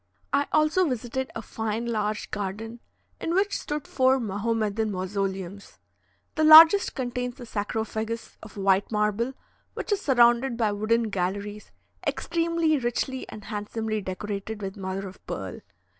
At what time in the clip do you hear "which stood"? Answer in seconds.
3.35-3.85